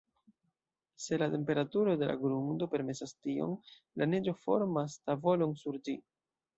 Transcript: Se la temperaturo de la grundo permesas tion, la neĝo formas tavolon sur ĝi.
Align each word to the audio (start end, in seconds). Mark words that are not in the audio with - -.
Se 0.95 1.19
la 1.19 1.29
temperaturo 1.31 1.95
de 2.01 2.07
la 2.07 2.15
grundo 2.23 2.69
permesas 2.75 3.15
tion, 3.27 3.55
la 4.01 4.11
neĝo 4.17 4.37
formas 4.49 5.01
tavolon 5.07 5.59
sur 5.65 5.83
ĝi. 5.89 6.01